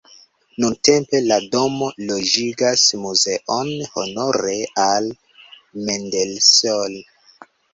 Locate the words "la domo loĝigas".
1.25-2.85